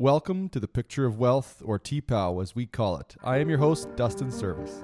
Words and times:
Welcome 0.00 0.48
to 0.48 0.60
the 0.60 0.66
Picture 0.66 1.04
of 1.04 1.18
Wealth, 1.18 1.60
or 1.62 1.78
TPOW 1.78 2.40
as 2.40 2.54
we 2.54 2.64
call 2.64 2.96
it. 2.96 3.16
I 3.22 3.36
am 3.36 3.50
your 3.50 3.58
host, 3.58 3.94
Dustin 3.96 4.30
Service. 4.30 4.82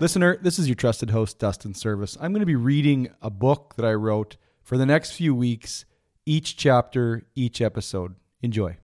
Listener, 0.00 0.38
this 0.40 0.58
is 0.58 0.66
your 0.66 0.76
trusted 0.76 1.10
host, 1.10 1.38
Dustin 1.38 1.74
Service. 1.74 2.16
I'm 2.18 2.32
going 2.32 2.40
to 2.40 2.46
be 2.46 2.56
reading 2.56 3.10
a 3.20 3.28
book 3.28 3.74
that 3.76 3.84
I 3.84 3.92
wrote 3.92 4.38
for 4.62 4.78
the 4.78 4.86
next 4.86 5.10
few 5.10 5.34
weeks, 5.34 5.84
each 6.24 6.56
chapter, 6.56 7.26
each 7.34 7.60
episode. 7.60 8.14
Enjoy. 8.40 8.78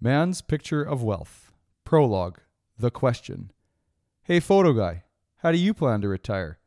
Man's 0.00 0.40
Picture 0.40 0.84
of 0.84 1.02
Wealth. 1.02 1.50
Prologue. 1.84 2.38
The 2.78 2.92
Question. 2.92 3.50
Hey, 4.22 4.38
photo 4.38 4.72
guy, 4.72 5.02
how 5.38 5.50
do 5.50 5.58
you 5.58 5.74
plan 5.74 6.00
to 6.02 6.08
retire? 6.08 6.60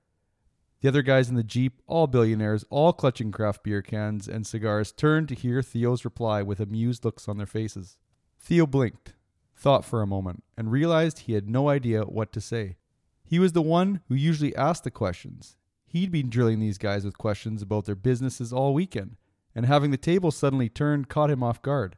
The 0.81 0.89
other 0.89 1.01
guys 1.01 1.29
in 1.29 1.35
the 1.35 1.43
Jeep, 1.43 1.81
all 1.87 2.07
billionaires, 2.07 2.65
all 2.69 2.91
clutching 2.91 3.31
craft 3.31 3.63
beer 3.63 3.81
cans 3.81 4.27
and 4.27 4.45
cigars, 4.45 4.91
turned 4.91 5.29
to 5.29 5.35
hear 5.35 5.61
Theo's 5.61 6.03
reply 6.03 6.41
with 6.41 6.59
amused 6.59 7.05
looks 7.05 7.29
on 7.29 7.37
their 7.37 7.47
faces. 7.47 7.97
Theo 8.37 8.65
blinked 8.65 9.13
thought 9.59 9.83
for 9.83 10.01
a 10.01 10.07
moment, 10.07 10.43
and 10.57 10.71
realized 10.71 11.19
he 11.19 11.33
had 11.33 11.49
no 11.49 11.67
idea 11.67 12.03
what 12.03 12.31
to 12.31 12.39
say. 12.39 12.77
He 13.25 13.39
was 13.39 13.51
the 13.51 13.61
one 13.61 13.99
who 14.07 14.15
usually 14.15 14.55
asked 14.55 14.85
the 14.85 14.91
questions. 14.91 15.57
He'd 15.85 16.11
been 16.11 16.29
drilling 16.29 16.59
these 16.59 16.77
guys 16.77 17.03
with 17.03 17.17
questions 17.17 17.61
about 17.61 17.85
their 17.85 17.95
businesses 17.95 18.53
all 18.53 18.73
weekend, 18.73 19.17
and 19.53 19.65
having 19.65 19.91
the 19.91 19.97
table 19.97 20.31
suddenly 20.31 20.69
turned 20.69 21.09
caught 21.09 21.29
him 21.29 21.43
off 21.43 21.61
guard. 21.61 21.97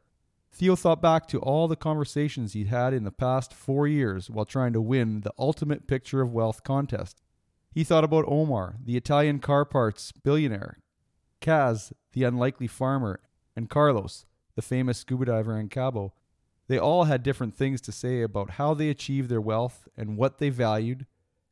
Theo 0.50 0.76
thought 0.76 1.00
back 1.00 1.26
to 1.28 1.38
all 1.38 1.68
the 1.68 1.76
conversations 1.76 2.52
he'd 2.52 2.66
had 2.66 2.92
in 2.92 3.04
the 3.04 3.12
past 3.12 3.54
four 3.54 3.86
years 3.86 4.28
while 4.28 4.44
trying 4.44 4.72
to 4.72 4.80
win 4.82 5.20
the 5.20 5.32
ultimate 5.38 5.86
picture 5.86 6.20
of 6.20 6.32
wealth 6.32 6.64
contest. 6.64 7.22
He 7.70 7.84
thought 7.84 8.04
about 8.04 8.26
Omar, 8.28 8.76
the 8.84 8.96
Italian 8.96 9.38
car 9.38 9.64
parts 9.64 10.12
billionaire, 10.12 10.78
Kaz, 11.40 11.92
the 12.12 12.24
unlikely 12.24 12.66
farmer, 12.66 13.20
and 13.56 13.70
Carlos, 13.70 14.26
the 14.56 14.62
famous 14.62 14.98
scuba 14.98 15.26
diver 15.26 15.58
in 15.58 15.68
Cabo, 15.68 16.12
they 16.72 16.78
all 16.78 17.04
had 17.04 17.22
different 17.22 17.54
things 17.54 17.82
to 17.82 17.92
say 17.92 18.22
about 18.22 18.52
how 18.52 18.72
they 18.72 18.88
achieved 18.88 19.28
their 19.28 19.42
wealth 19.42 19.86
and 19.94 20.16
what 20.16 20.38
they 20.38 20.48
valued, 20.48 21.04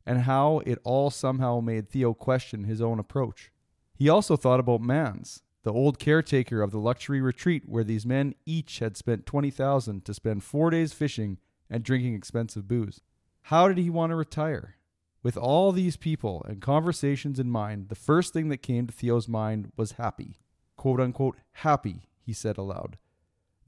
and 0.03 0.21
how 0.21 0.63
it 0.65 0.79
all 0.83 1.11
somehow 1.11 1.59
made 1.59 1.87
Theo 1.87 2.11
question 2.15 2.63
his 2.63 2.81
own 2.81 2.97
approach. 2.97 3.51
He 3.93 4.09
also 4.09 4.35
thought 4.35 4.59
about 4.59 4.81
Mans, 4.81 5.43
the 5.61 5.71
old 5.71 5.99
caretaker 5.99 6.63
of 6.63 6.71
the 6.71 6.79
luxury 6.79 7.21
retreat 7.21 7.69
where 7.69 7.83
these 7.83 8.03
men 8.03 8.33
each 8.47 8.79
had 8.79 8.97
spent 8.97 9.27
20,000 9.27 10.03
to 10.05 10.11
spend 10.15 10.43
4 10.43 10.71
days 10.71 10.91
fishing 10.91 11.37
and 11.69 11.83
drinking 11.83 12.15
expensive 12.15 12.67
booze. 12.67 13.01
How 13.43 13.67
did 13.67 13.77
he 13.77 13.91
want 13.91 14.09
to 14.09 14.15
retire? 14.15 14.77
With 15.21 15.37
all 15.37 15.71
these 15.71 15.97
people 15.97 16.43
and 16.49 16.59
conversations 16.59 17.39
in 17.39 17.51
mind, 17.51 17.89
the 17.89 17.93
first 18.09 18.33
thing 18.33 18.49
that 18.49 18.63
came 18.63 18.87
to 18.87 18.91
Theo's 18.91 19.27
mind 19.27 19.71
was 19.77 19.91
happy. 19.91 20.39
Quote 20.77 20.99
unquote, 20.99 21.37
happy, 21.51 22.09
he 22.25 22.33
said 22.33 22.57
aloud 22.57 22.97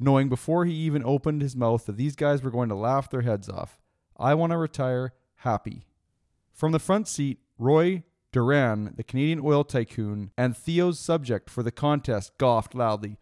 knowing 0.04 0.30
before 0.30 0.66
he 0.66 0.74
even 0.74 1.04
opened 1.04 1.42
his 1.42 1.56
mouth 1.56 1.86
that 1.86 1.98
these 1.98 2.16
guys 2.16 2.44
were 2.44 2.52
going 2.52 2.70
to 2.70 2.76
laugh 2.76 3.10
their 3.10 3.22
heads 3.22 3.50
off. 3.50 3.80
I 4.18 4.34
want 4.34 4.52
to 4.52 4.58
retire 4.58 5.14
happy. 5.38 5.88
From 6.52 6.72
the 6.72 6.80
front 6.80 7.08
seat, 7.08 7.40
Roy 7.58 8.04
Duran, 8.32 8.94
the 8.96 9.04
Canadian 9.04 9.42
oil 9.44 9.64
tycoon, 9.64 10.32
and 10.38 10.58
Theo's 10.58 11.00
subject 11.00 11.50
for 11.50 11.64
the 11.64 11.72
contest 11.72 12.38
gawked 12.38 12.76
loudly. 12.76 13.18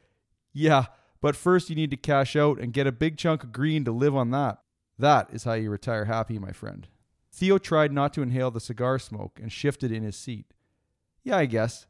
Yeah, 0.54 0.86
but 1.22 1.36
first 1.36 1.70
you 1.70 1.76
need 1.76 1.92
to 1.92 1.98
cash 1.98 2.36
out 2.36 2.60
and 2.60 2.74
get 2.74 2.88
a 2.88 2.92
big 2.92 3.18
chunk 3.18 3.44
of 3.44 3.52
green 3.52 3.86
to 3.86 3.92
live 3.92 4.16
on 4.16 4.32
that. 4.32 4.60
That 4.98 5.30
is 5.32 5.44
how 5.44 5.54
you 5.54 5.70
retire 5.70 6.06
happy, 6.06 6.40
my 6.40 6.52
friend. 6.52 6.88
Theo 7.32 7.58
tried 7.58 7.92
not 7.92 8.14
to 8.14 8.22
inhale 8.22 8.52
the 8.52 8.60
cigar 8.60 9.00
smoke 9.00 9.40
and 9.42 9.52
shifted 9.52 9.92
in 9.92 10.04
his 10.04 10.16
seat. 10.16 10.54
Yeah, 11.24 11.38
I 11.38 11.46
guess. 11.46 11.86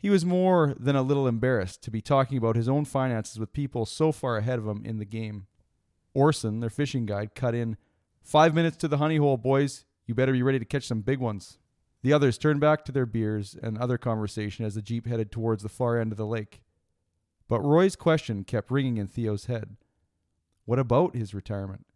He 0.00 0.10
was 0.10 0.24
more 0.24 0.74
than 0.78 0.96
a 0.96 1.02
little 1.02 1.28
embarrassed 1.28 1.82
to 1.82 1.90
be 1.90 2.00
talking 2.00 2.38
about 2.38 2.56
his 2.56 2.68
own 2.68 2.84
finances 2.84 3.38
with 3.38 3.52
people 3.52 3.84
so 3.86 4.12
far 4.12 4.38
ahead 4.38 4.58
of 4.58 4.66
him 4.66 4.82
in 4.84 4.98
the 4.98 5.04
game. 5.04 5.46
Orson, 6.14 6.60
their 6.60 6.70
fishing 6.70 7.06
guide, 7.06 7.34
cut 7.34 7.54
in, 7.54 7.76
Five 8.22 8.54
minutes 8.54 8.76
to 8.78 8.88
the 8.88 8.98
honey 8.98 9.16
hole, 9.16 9.36
boys. 9.36 9.84
You 10.06 10.14
better 10.14 10.32
be 10.32 10.42
ready 10.42 10.58
to 10.58 10.64
catch 10.64 10.86
some 10.86 11.00
big 11.00 11.18
ones. 11.18 11.58
The 12.02 12.12
others 12.12 12.38
turned 12.38 12.60
back 12.60 12.84
to 12.84 12.92
their 12.92 13.06
beers 13.06 13.56
and 13.60 13.76
other 13.76 13.98
conversation 13.98 14.64
as 14.64 14.74
the 14.74 14.82
Jeep 14.82 15.06
headed 15.06 15.30
towards 15.30 15.62
the 15.62 15.68
far 15.68 15.98
end 15.98 16.12
of 16.12 16.18
the 16.18 16.26
lake. 16.26 16.62
But 17.48 17.60
Roy's 17.64 17.96
question 17.96 18.44
kept 18.44 18.70
ringing 18.70 18.96
in 18.96 19.06
Theo's 19.06 19.46
head. 19.46 19.76
What 20.64 20.78
about 20.78 21.16
his 21.16 21.34
retirement? 21.34 21.86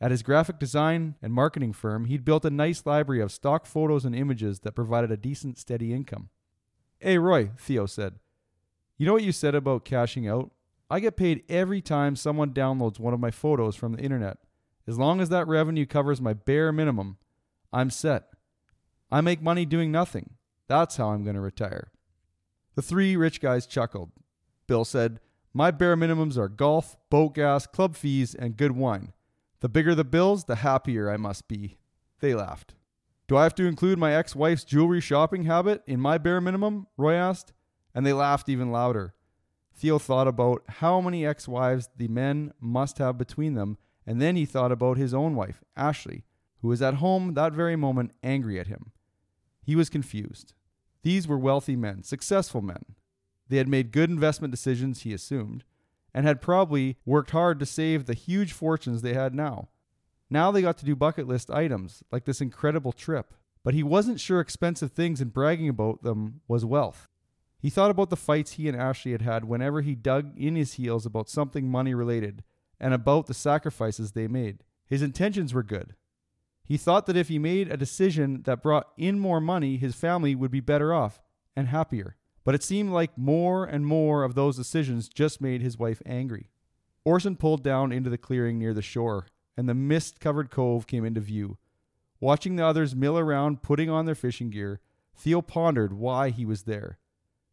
At 0.00 0.10
his 0.10 0.22
graphic 0.22 0.58
design 0.58 1.14
and 1.22 1.32
marketing 1.32 1.72
firm, 1.72 2.04
he'd 2.04 2.24
built 2.24 2.44
a 2.44 2.50
nice 2.50 2.84
library 2.84 3.22
of 3.22 3.32
stock 3.32 3.64
photos 3.64 4.04
and 4.04 4.14
images 4.14 4.60
that 4.60 4.74
provided 4.74 5.10
a 5.10 5.16
decent, 5.16 5.56
steady 5.56 5.94
income. 5.94 6.28
Hey, 7.04 7.18
Roy, 7.18 7.50
Theo 7.58 7.84
said. 7.84 8.14
You 8.96 9.04
know 9.04 9.12
what 9.12 9.22
you 9.22 9.30
said 9.30 9.54
about 9.54 9.84
cashing 9.84 10.26
out? 10.26 10.52
I 10.88 11.00
get 11.00 11.18
paid 11.18 11.42
every 11.50 11.82
time 11.82 12.16
someone 12.16 12.54
downloads 12.54 12.98
one 12.98 13.12
of 13.12 13.20
my 13.20 13.30
photos 13.30 13.76
from 13.76 13.92
the 13.92 14.02
internet. 14.02 14.38
As 14.86 14.98
long 14.98 15.20
as 15.20 15.28
that 15.28 15.46
revenue 15.46 15.84
covers 15.84 16.22
my 16.22 16.32
bare 16.32 16.72
minimum, 16.72 17.18
I'm 17.74 17.90
set. 17.90 18.28
I 19.12 19.20
make 19.20 19.42
money 19.42 19.66
doing 19.66 19.92
nothing. 19.92 20.30
That's 20.66 20.96
how 20.96 21.08
I'm 21.10 21.24
going 21.24 21.36
to 21.36 21.42
retire. 21.42 21.92
The 22.74 22.80
three 22.80 23.16
rich 23.16 23.38
guys 23.38 23.66
chuckled. 23.66 24.10
Bill 24.66 24.86
said, 24.86 25.20
My 25.52 25.70
bare 25.70 25.98
minimums 25.98 26.38
are 26.38 26.48
golf, 26.48 26.96
boat 27.10 27.34
gas, 27.34 27.66
club 27.66 27.96
fees, 27.96 28.34
and 28.34 28.56
good 28.56 28.72
wine. 28.72 29.12
The 29.60 29.68
bigger 29.68 29.94
the 29.94 30.04
bills, 30.04 30.44
the 30.44 30.56
happier 30.56 31.10
I 31.10 31.18
must 31.18 31.48
be. 31.48 31.76
They 32.20 32.34
laughed. 32.34 32.72
Do 33.26 33.36
I 33.38 33.44
have 33.44 33.54
to 33.54 33.66
include 33.66 33.98
my 33.98 34.14
ex 34.14 34.36
wife's 34.36 34.64
jewelry 34.64 35.00
shopping 35.00 35.44
habit 35.44 35.82
in 35.86 35.98
my 35.98 36.18
bare 36.18 36.40
minimum? 36.40 36.86
Roy 36.96 37.14
asked, 37.14 37.54
and 37.94 38.04
they 38.04 38.12
laughed 38.12 38.48
even 38.50 38.70
louder. 38.70 39.14
Theo 39.72 39.98
thought 39.98 40.28
about 40.28 40.62
how 40.68 41.00
many 41.00 41.26
ex 41.26 41.48
wives 41.48 41.88
the 41.96 42.08
men 42.08 42.52
must 42.60 42.98
have 42.98 43.16
between 43.16 43.54
them, 43.54 43.78
and 44.06 44.20
then 44.20 44.36
he 44.36 44.44
thought 44.44 44.70
about 44.70 44.98
his 44.98 45.14
own 45.14 45.34
wife, 45.34 45.64
Ashley, 45.74 46.24
who 46.60 46.68
was 46.68 46.82
at 46.82 46.94
home 46.94 47.34
that 47.34 47.54
very 47.54 47.76
moment 47.76 48.12
angry 48.22 48.60
at 48.60 48.66
him. 48.66 48.92
He 49.62 49.74
was 49.74 49.88
confused. 49.88 50.52
These 51.02 51.26
were 51.26 51.38
wealthy 51.38 51.76
men, 51.76 52.02
successful 52.02 52.60
men. 52.60 52.84
They 53.48 53.56
had 53.56 53.68
made 53.68 53.92
good 53.92 54.10
investment 54.10 54.50
decisions, 54.50 55.02
he 55.02 55.14
assumed, 55.14 55.64
and 56.12 56.26
had 56.26 56.42
probably 56.42 56.98
worked 57.06 57.30
hard 57.30 57.58
to 57.60 57.66
save 57.66 58.04
the 58.04 58.14
huge 58.14 58.52
fortunes 58.52 59.00
they 59.00 59.14
had 59.14 59.34
now. 59.34 59.68
Now 60.34 60.50
they 60.50 60.62
got 60.62 60.76
to 60.78 60.84
do 60.84 60.96
bucket 60.96 61.28
list 61.28 61.48
items, 61.48 62.02
like 62.10 62.24
this 62.24 62.40
incredible 62.40 62.90
trip. 62.90 63.34
But 63.62 63.72
he 63.72 63.84
wasn't 63.84 64.18
sure 64.18 64.40
expensive 64.40 64.90
things 64.90 65.20
and 65.20 65.32
bragging 65.32 65.68
about 65.68 66.02
them 66.02 66.40
was 66.48 66.64
wealth. 66.64 67.08
He 67.56 67.70
thought 67.70 67.92
about 67.92 68.10
the 68.10 68.16
fights 68.16 68.54
he 68.54 68.66
and 68.66 68.76
Ashley 68.76 69.12
had 69.12 69.22
had 69.22 69.44
whenever 69.44 69.80
he 69.80 69.94
dug 69.94 70.36
in 70.36 70.56
his 70.56 70.72
heels 70.72 71.06
about 71.06 71.28
something 71.28 71.70
money 71.70 71.94
related, 71.94 72.42
and 72.80 72.92
about 72.92 73.26
the 73.26 73.32
sacrifices 73.32 74.10
they 74.10 74.26
made. 74.26 74.64
His 74.88 75.02
intentions 75.02 75.54
were 75.54 75.62
good. 75.62 75.94
He 76.64 76.78
thought 76.78 77.06
that 77.06 77.16
if 77.16 77.28
he 77.28 77.38
made 77.38 77.70
a 77.70 77.76
decision 77.76 78.42
that 78.42 78.60
brought 78.60 78.88
in 78.98 79.20
more 79.20 79.40
money, 79.40 79.76
his 79.76 79.94
family 79.94 80.34
would 80.34 80.50
be 80.50 80.58
better 80.58 80.92
off 80.92 81.22
and 81.54 81.68
happier. 81.68 82.16
But 82.42 82.56
it 82.56 82.64
seemed 82.64 82.90
like 82.90 83.16
more 83.16 83.64
and 83.64 83.86
more 83.86 84.24
of 84.24 84.34
those 84.34 84.56
decisions 84.56 85.08
just 85.08 85.40
made 85.40 85.62
his 85.62 85.78
wife 85.78 86.02
angry. 86.04 86.50
Orson 87.04 87.36
pulled 87.36 87.62
down 87.62 87.92
into 87.92 88.10
the 88.10 88.18
clearing 88.18 88.58
near 88.58 88.74
the 88.74 88.82
shore 88.82 89.28
and 89.56 89.68
the 89.68 89.74
mist 89.74 90.20
covered 90.20 90.50
cove 90.50 90.86
came 90.86 91.04
into 91.04 91.20
view. 91.20 91.58
Watching 92.20 92.56
the 92.56 92.64
others 92.64 92.94
mill 92.94 93.18
around 93.18 93.62
putting 93.62 93.90
on 93.90 94.06
their 94.06 94.14
fishing 94.14 94.50
gear, 94.50 94.80
Theo 95.16 95.42
pondered 95.42 95.92
why 95.92 96.30
he 96.30 96.44
was 96.44 96.62
there 96.62 96.98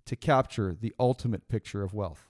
to 0.05 0.15
capture 0.15 0.73
the 0.73 0.93
ultimate 0.99 1.47
picture 1.47 1.83
of 1.83 1.93
wealth. 1.93 2.29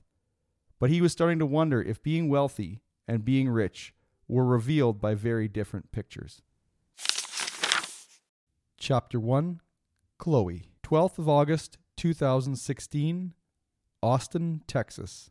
But 0.79 0.89
he 0.89 1.01
was 1.01 1.11
starting 1.11 1.39
to 1.39 1.45
wonder 1.45 1.81
if 1.81 2.03
being 2.03 2.27
wealthy 2.27 2.81
and 3.07 3.25
being 3.25 3.49
rich 3.49 3.93
were 4.27 4.45
revealed 4.45 4.99
by 4.99 5.13
very 5.13 5.47
different 5.47 5.91
pictures. 5.91 6.41
Chapter 8.77 9.19
1 9.19 9.61
Chloe, 10.17 10.69
12th 10.83 11.17
of 11.17 11.29
August 11.29 11.77
2016, 11.97 13.33
Austin, 14.03 14.61
Texas. 14.67 15.29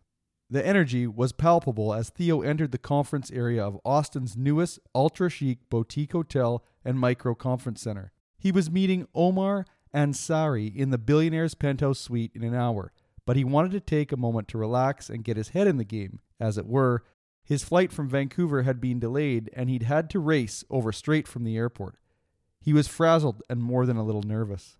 The 0.52 0.66
energy 0.66 1.06
was 1.06 1.30
palpable 1.30 1.94
as 1.94 2.10
Theo 2.10 2.40
entered 2.40 2.72
the 2.72 2.78
conference 2.78 3.30
area 3.30 3.64
of 3.64 3.78
Austin's 3.84 4.36
newest 4.36 4.80
ultra 4.94 5.30
chic 5.30 5.58
boutique 5.70 6.10
hotel 6.10 6.64
and 6.84 6.98
micro 6.98 7.36
conference 7.36 7.80
center. 7.80 8.10
He 8.36 8.50
was 8.50 8.68
meeting 8.68 9.06
Omar 9.14 9.64
Ansari 9.94 10.74
in 10.74 10.90
the 10.90 10.98
billionaire's 10.98 11.54
penthouse 11.54 12.00
suite 12.00 12.32
in 12.34 12.42
an 12.42 12.54
hour, 12.54 12.92
but 13.24 13.36
he 13.36 13.44
wanted 13.44 13.70
to 13.72 13.80
take 13.80 14.10
a 14.10 14.16
moment 14.16 14.48
to 14.48 14.58
relax 14.58 15.08
and 15.08 15.22
get 15.22 15.36
his 15.36 15.50
head 15.50 15.68
in 15.68 15.76
the 15.76 15.84
game, 15.84 16.18
as 16.40 16.58
it 16.58 16.66
were, 16.66 17.04
His 17.50 17.64
flight 17.64 17.92
from 17.92 18.08
Vancouver 18.08 18.62
had 18.62 18.80
been 18.80 19.00
delayed, 19.00 19.50
and 19.54 19.68
he'd 19.68 19.82
had 19.82 20.08
to 20.10 20.20
race 20.20 20.62
over 20.70 20.92
straight 20.92 21.26
from 21.26 21.42
the 21.42 21.56
airport. 21.56 21.96
He 22.60 22.72
was 22.72 22.86
frazzled 22.86 23.42
and 23.50 23.60
more 23.60 23.86
than 23.86 23.96
a 23.96 24.04
little 24.04 24.22
nervous. 24.22 24.76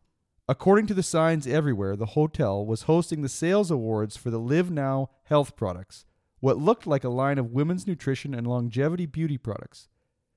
According 0.50 0.88
to 0.88 0.94
the 0.94 1.04
signs 1.04 1.46
everywhere, 1.46 1.94
the 1.94 2.06
hotel 2.06 2.66
was 2.66 2.82
hosting 2.82 3.22
the 3.22 3.28
sales 3.28 3.70
awards 3.70 4.16
for 4.16 4.30
the 4.30 4.40
Live 4.40 4.68
Now 4.68 5.10
health 5.22 5.54
products, 5.54 6.06
what 6.40 6.58
looked 6.58 6.88
like 6.88 7.04
a 7.04 7.08
line 7.08 7.38
of 7.38 7.52
women's 7.52 7.86
nutrition 7.86 8.34
and 8.34 8.48
longevity 8.48 9.06
beauty 9.06 9.38
products. 9.38 9.86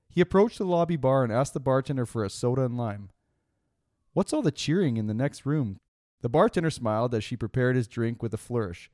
He 0.08 0.20
approached 0.20 0.58
the 0.58 0.66
lobby 0.66 0.94
bar 0.94 1.24
and 1.24 1.32
asked 1.32 1.52
the 1.52 1.58
bartender 1.58 2.06
for 2.06 2.22
a 2.22 2.30
soda 2.30 2.62
and 2.62 2.76
lime. 2.76 3.10
What's 4.12 4.32
all 4.32 4.40
the 4.40 4.52
cheering 4.52 4.98
in 4.98 5.08
the 5.08 5.14
next 5.14 5.44
room? 5.44 5.80
The 6.20 6.28
bartender 6.28 6.70
smiled 6.70 7.12
as 7.12 7.24
she 7.24 7.36
prepared 7.36 7.74
his 7.74 7.88
drink 7.88 8.22
with 8.22 8.32
a 8.32 8.38
flourish. 8.38 8.92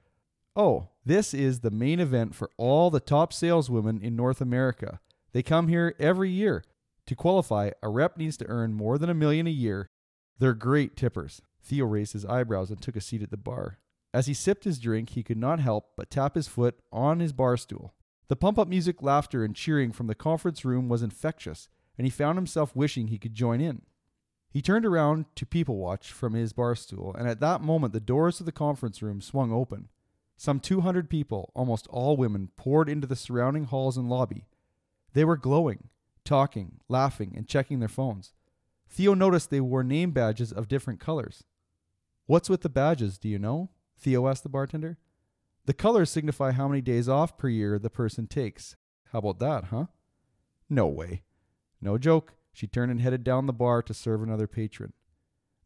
Oh, 0.56 0.88
this 1.04 1.34
is 1.34 1.60
the 1.60 1.70
main 1.70 2.00
event 2.00 2.34
for 2.34 2.48
all 2.56 2.88
the 2.88 2.98
top 2.98 3.34
saleswomen 3.34 4.00
in 4.02 4.16
North 4.16 4.40
America. 4.40 5.00
They 5.32 5.42
come 5.42 5.68
here 5.68 5.94
every 6.00 6.30
year. 6.30 6.64
To 7.04 7.14
qualify, 7.14 7.72
a 7.82 7.90
rep 7.90 8.16
needs 8.16 8.38
to 8.38 8.46
earn 8.48 8.72
more 8.72 8.96
than 8.96 9.10
a 9.10 9.14
million 9.14 9.46
a 9.46 9.50
year. 9.50 9.90
They're 10.40 10.54
great 10.54 10.96
tippers. 10.96 11.42
Theo 11.62 11.84
raised 11.84 12.14
his 12.14 12.24
eyebrows 12.24 12.70
and 12.70 12.80
took 12.80 12.96
a 12.96 13.00
seat 13.00 13.22
at 13.22 13.30
the 13.30 13.36
bar. 13.36 13.78
As 14.14 14.26
he 14.26 14.32
sipped 14.32 14.64
his 14.64 14.78
drink, 14.78 15.10
he 15.10 15.22
could 15.22 15.36
not 15.36 15.60
help 15.60 15.90
but 15.96 16.10
tap 16.10 16.34
his 16.34 16.48
foot 16.48 16.80
on 16.90 17.20
his 17.20 17.34
bar 17.34 17.58
stool. 17.58 17.92
The 18.28 18.36
pump 18.36 18.58
up 18.58 18.66
music, 18.66 19.02
laughter, 19.02 19.44
and 19.44 19.54
cheering 19.54 19.92
from 19.92 20.06
the 20.06 20.14
conference 20.14 20.64
room 20.64 20.88
was 20.88 21.02
infectious, 21.02 21.68
and 21.98 22.06
he 22.06 22.10
found 22.10 22.38
himself 22.38 22.74
wishing 22.74 23.08
he 23.08 23.18
could 23.18 23.34
join 23.34 23.60
in. 23.60 23.82
He 24.50 24.62
turned 24.62 24.86
around 24.86 25.26
to 25.36 25.44
people 25.44 25.76
watch 25.76 26.10
from 26.10 26.32
his 26.32 26.54
bar 26.54 26.74
stool, 26.74 27.14
and 27.16 27.28
at 27.28 27.40
that 27.40 27.60
moment 27.60 27.92
the 27.92 28.00
doors 28.00 28.40
of 28.40 28.46
the 28.46 28.52
conference 28.52 29.02
room 29.02 29.20
swung 29.20 29.52
open. 29.52 29.90
Some 30.38 30.58
200 30.58 31.10
people, 31.10 31.52
almost 31.54 31.86
all 31.88 32.16
women, 32.16 32.48
poured 32.56 32.88
into 32.88 33.06
the 33.06 33.14
surrounding 33.14 33.64
halls 33.64 33.98
and 33.98 34.08
lobby. 34.08 34.46
They 35.12 35.24
were 35.24 35.36
glowing, 35.36 35.90
talking, 36.24 36.80
laughing, 36.88 37.34
and 37.36 37.46
checking 37.46 37.80
their 37.80 37.88
phones. 37.88 38.32
Theo 38.90 39.14
noticed 39.14 39.50
they 39.50 39.60
wore 39.60 39.84
name 39.84 40.10
badges 40.10 40.52
of 40.52 40.68
different 40.68 40.98
colors. 40.98 41.44
What's 42.26 42.50
with 42.50 42.62
the 42.62 42.68
badges, 42.68 43.18
do 43.18 43.28
you 43.28 43.38
know? 43.38 43.70
Theo 43.96 44.26
asked 44.26 44.42
the 44.42 44.48
bartender. 44.48 44.98
The 45.66 45.74
colors 45.74 46.10
signify 46.10 46.52
how 46.52 46.66
many 46.66 46.80
days 46.80 47.08
off 47.08 47.38
per 47.38 47.48
year 47.48 47.78
the 47.78 47.90
person 47.90 48.26
takes. 48.26 48.76
How 49.12 49.20
about 49.20 49.38
that, 49.38 49.64
huh? 49.64 49.86
No 50.68 50.88
way. 50.88 51.22
No 51.80 51.98
joke. 51.98 52.34
She 52.52 52.66
turned 52.66 52.90
and 52.90 53.00
headed 53.00 53.22
down 53.22 53.46
the 53.46 53.52
bar 53.52 53.82
to 53.82 53.94
serve 53.94 54.22
another 54.22 54.48
patron. 54.48 54.92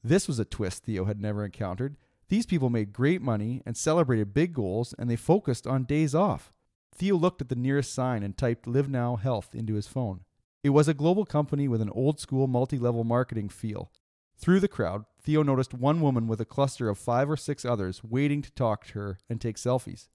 This 0.02 0.28
was 0.28 0.38
a 0.38 0.44
twist 0.44 0.84
Theo 0.84 1.06
had 1.06 1.20
never 1.20 1.44
encountered. 1.44 1.96
These 2.28 2.46
people 2.46 2.68
made 2.68 2.92
great 2.92 3.22
money 3.22 3.62
and 3.64 3.76
celebrated 3.76 4.34
big 4.34 4.52
goals, 4.52 4.94
and 4.98 5.08
they 5.08 5.16
focused 5.16 5.66
on 5.66 5.84
days 5.84 6.14
off. 6.14 6.52
Theo 6.94 7.16
looked 7.16 7.40
at 7.40 7.48
the 7.48 7.56
nearest 7.56 7.94
sign 7.94 8.22
and 8.22 8.36
typed 8.36 8.66
Live 8.66 8.88
Now 8.88 9.16
Health 9.16 9.54
into 9.54 9.74
his 9.74 9.86
phone. 9.86 10.20
It 10.64 10.70
was 10.70 10.88
a 10.88 10.94
global 10.94 11.26
company 11.26 11.68
with 11.68 11.82
an 11.82 11.90
old 11.90 12.18
school 12.18 12.46
multi 12.46 12.78
level 12.78 13.04
marketing 13.04 13.50
feel. 13.50 13.92
Through 14.38 14.60
the 14.60 14.66
crowd, 14.66 15.04
Theo 15.20 15.42
noticed 15.42 15.74
one 15.74 16.00
woman 16.00 16.26
with 16.26 16.40
a 16.40 16.46
cluster 16.46 16.88
of 16.88 16.96
five 16.96 17.28
or 17.28 17.36
six 17.36 17.66
others 17.66 18.02
waiting 18.02 18.40
to 18.40 18.50
talk 18.50 18.86
to 18.86 18.92
her 18.94 19.18
and 19.28 19.38
take 19.38 19.56
selfies. 19.56 20.08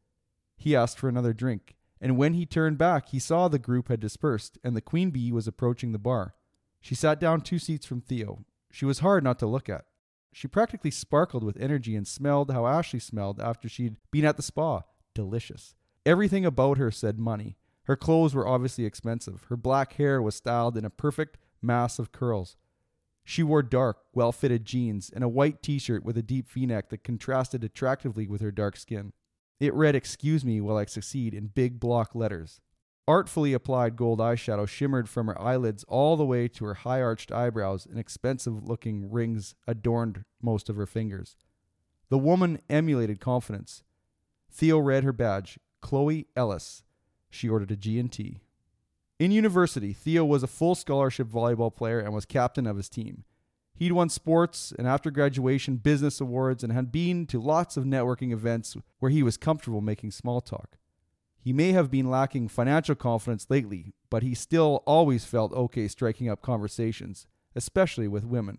He 0.58 0.76
asked 0.76 0.98
for 0.98 1.08
another 1.08 1.34
drink, 1.34 1.76
and 2.02 2.18
when 2.18 2.34
he 2.34 2.48
turned 2.48 2.80
back, 2.80 3.10
he 3.10 3.20
saw 3.20 3.48
the 3.48 3.60
group 3.60 3.90
had 3.90 4.00
dispersed 4.00 4.58
and 4.64 4.76
the 4.76 4.82
queen 4.82 5.12
bee 5.12 5.32
was 5.32 5.48
approaching 5.48 5.92
the 5.92 6.00
bar. 6.00 6.34
She 6.82 6.96
sat 6.96 7.20
down 7.20 7.42
two 7.42 7.60
seats 7.60 7.86
from 7.86 8.02
Theo. 8.02 8.44
She 8.72 8.86
was 8.86 9.00
hard 9.00 9.24
not 9.24 9.38
to 9.40 9.46
look 9.46 9.70
at. 9.70 9.86
She 10.34 10.48
practically 10.48 10.92
sparkled 10.92 11.44
with 11.44 11.62
energy 11.62 11.96
and 11.96 12.08
smelled 12.08 12.50
how 12.50 12.66
Ashley 12.66 13.00
smelled 13.00 13.40
after 13.40 13.70
she'd 13.70 13.98
been 14.10 14.26
at 14.26 14.36
the 14.36 14.44
spa. 14.44 14.82
Delicious. 15.14 15.76
Everything 16.08 16.44
about 16.44 16.80
her 16.80 16.90
said 16.90 17.20
money. 17.20 17.59
Her 17.90 17.96
clothes 17.96 18.36
were 18.36 18.48
obviously 18.48 18.86
expensive. 18.86 19.46
Her 19.50 19.58
black 19.58 19.94
hair 19.94 20.22
was 20.22 20.36
styled 20.36 20.78
in 20.78 20.86
a 20.86 20.92
perfect 20.92 21.40
mass 21.60 21.98
of 21.98 22.12
curls. 22.12 22.56
She 23.24 23.42
wore 23.42 23.64
dark, 23.64 23.98
well 24.14 24.32
fitted 24.32 24.64
jeans 24.64 25.10
and 25.10 25.24
a 25.24 25.28
white 25.28 25.64
t 25.64 25.80
shirt 25.80 26.06
with 26.06 26.16
a 26.16 26.22
deep 26.22 26.48
v 26.52 26.68
neck 26.68 26.90
that 26.90 27.04
contrasted 27.04 27.64
attractively 27.64 28.28
with 28.28 28.42
her 28.42 28.52
dark 28.52 28.78
skin. 28.78 29.12
It 29.60 29.74
read, 29.74 29.96
Excuse 29.96 30.46
me 30.46 30.62
while 30.62 30.78
I 30.78 30.86
succeed, 30.86 31.34
in 31.34 31.48
big 31.48 31.80
block 31.80 32.14
letters. 32.14 32.62
Artfully 33.08 33.54
applied 33.54 33.96
gold 33.96 34.20
eyeshadow 34.20 34.68
shimmered 34.68 35.10
from 35.10 35.26
her 35.26 35.42
eyelids 35.42 35.84
all 35.88 36.16
the 36.16 36.28
way 36.28 36.48
to 36.48 36.66
her 36.66 36.76
high 36.76 37.02
arched 37.02 37.32
eyebrows, 37.32 37.88
and 37.88 37.98
expensive 37.98 38.64
looking 38.64 39.10
rings 39.10 39.56
adorned 39.68 40.26
most 40.44 40.70
of 40.70 40.76
her 40.76 40.86
fingers. 40.86 41.36
The 42.10 42.20
woman 42.20 42.62
emulated 42.70 43.20
confidence. 43.20 43.82
Theo 44.52 44.78
read 44.78 45.04
her 45.04 45.12
badge, 45.12 45.58
Chloe 45.82 46.28
Ellis. 46.36 46.84
She 47.30 47.50
ordered 47.50 47.72
a 47.72 47.76
G&T. 47.76 48.42
In 49.20 49.32
university, 49.32 49.94
Theo 49.94 50.24
was 50.24 50.44
a 50.44 50.48
full 50.48 50.76
scholarship 50.76 51.28
volleyball 51.28 51.76
player 51.76 52.00
and 52.00 52.14
was 52.14 52.26
captain 52.26 52.66
of 52.66 52.78
his 52.78 52.90
team. 52.90 53.26
He'd 53.74 53.92
won 53.92 54.10
sports 54.10 54.74
and 54.78 54.88
after 54.88 55.12
graduation 55.12 55.78
business 55.78 56.20
awards 56.20 56.64
and 56.64 56.74
had 56.74 56.92
been 56.92 57.26
to 57.28 57.40
lots 57.40 57.78
of 57.78 57.86
networking 57.86 58.34
events 58.34 58.76
where 59.00 59.12
he 59.12 59.24
was 59.24 59.38
comfortable 59.38 59.82
making 59.82 60.12
small 60.12 60.42
talk. 60.42 60.78
He 61.38 61.54
may 61.54 61.72
have 61.72 61.90
been 61.90 62.10
lacking 62.10 62.50
financial 62.50 62.96
confidence 62.96 63.48
lately, 63.50 63.94
but 64.10 64.24
he 64.24 64.36
still 64.36 64.84
always 64.86 65.24
felt 65.24 65.54
okay 65.54 65.88
striking 65.88 66.30
up 66.30 66.42
conversations, 66.42 67.28
especially 67.56 68.08
with 68.08 68.26
women. 68.26 68.58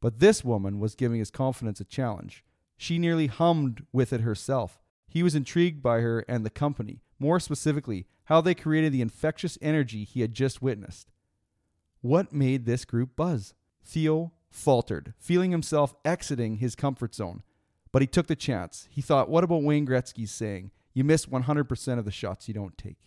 But 0.00 0.18
this 0.18 0.44
woman 0.44 0.78
was 0.78 0.94
giving 0.94 1.18
his 1.18 1.30
confidence 1.30 1.80
a 1.80 1.84
challenge. 1.84 2.44
She 2.76 2.98
nearly 2.98 3.28
hummed 3.28 3.86
with 3.92 4.12
it 4.12 4.20
herself. 4.20 4.80
He 5.08 5.22
was 5.22 5.34
intrigued 5.34 5.82
by 5.82 6.00
her 6.00 6.24
and 6.28 6.44
the 6.44 6.50
company, 6.50 7.02
more 7.20 7.38
specifically, 7.38 8.06
how 8.24 8.40
they 8.40 8.54
created 8.54 8.92
the 8.92 9.02
infectious 9.02 9.58
energy 9.60 10.04
he 10.04 10.22
had 10.22 10.32
just 10.32 10.62
witnessed. 10.62 11.10
What 12.00 12.32
made 12.32 12.64
this 12.64 12.84
group 12.84 13.14
buzz? 13.14 13.54
Theo 13.84 14.32
faltered, 14.50 15.14
feeling 15.18 15.50
himself 15.50 15.94
exiting 16.04 16.56
his 16.56 16.74
comfort 16.74 17.14
zone. 17.14 17.42
But 17.92 18.02
he 18.02 18.08
took 18.08 18.26
the 18.26 18.36
chance. 18.36 18.88
He 18.90 19.02
thought, 19.02 19.28
what 19.28 19.44
about 19.44 19.62
Wayne 19.62 19.86
Gretzky's 19.86 20.30
saying? 20.30 20.70
You 20.94 21.04
miss 21.04 21.26
100% 21.26 21.98
of 21.98 22.04
the 22.04 22.10
shots 22.10 22.48
you 22.48 22.54
don't 22.54 22.78
take. 22.78 22.98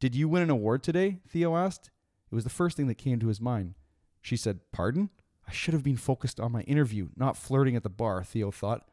Did 0.00 0.14
you 0.14 0.28
win 0.28 0.42
an 0.42 0.50
award 0.50 0.82
today? 0.82 1.18
Theo 1.28 1.56
asked. 1.56 1.90
It 2.30 2.34
was 2.34 2.44
the 2.44 2.50
first 2.50 2.76
thing 2.76 2.86
that 2.88 2.98
came 2.98 3.18
to 3.20 3.28
his 3.28 3.40
mind. 3.40 3.74
She 4.20 4.36
said, 4.36 4.60
Pardon? 4.72 5.10
I 5.48 5.52
should 5.52 5.74
have 5.74 5.84
been 5.84 5.96
focused 5.96 6.40
on 6.40 6.52
my 6.52 6.62
interview, 6.62 7.08
not 7.16 7.36
flirting 7.36 7.76
at 7.76 7.84
the 7.84 7.88
bar, 7.88 8.24
Theo 8.24 8.50
thought. 8.50 8.88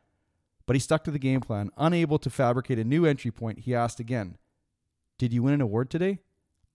But 0.65 0.75
he 0.75 0.79
stuck 0.79 1.03
to 1.03 1.11
the 1.11 1.19
game 1.19 1.41
plan. 1.41 1.69
Unable 1.77 2.17
to 2.19 2.29
fabricate 2.29 2.79
a 2.79 2.83
new 2.83 3.05
entry 3.05 3.31
point, 3.31 3.59
he 3.59 3.75
asked 3.75 3.99
again, 3.99 4.37
Did 5.17 5.33
you 5.33 5.43
win 5.43 5.53
an 5.53 5.61
award 5.61 5.89
today? 5.89 6.19